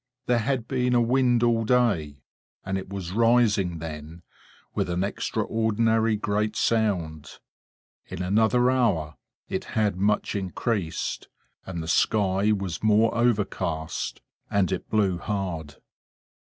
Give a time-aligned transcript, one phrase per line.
[0.25, 2.23] There had been a wind all day:
[2.65, 4.23] and it was rising then,
[4.73, 7.37] with an extraordinary great sound.
[8.07, 9.17] In another hour
[9.47, 11.27] it had much increased,
[11.67, 15.75] and the sky was more overcast, and it blew hard.